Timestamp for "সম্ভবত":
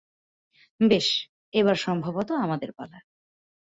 1.75-2.29